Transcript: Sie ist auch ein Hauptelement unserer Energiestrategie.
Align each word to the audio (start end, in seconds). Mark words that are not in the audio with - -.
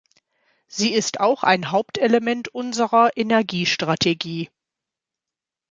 Sie 0.65 0.93
ist 0.95 1.19
auch 1.19 1.43
ein 1.43 1.69
Hauptelement 1.69 2.47
unserer 2.47 3.11
Energiestrategie. 3.15 4.49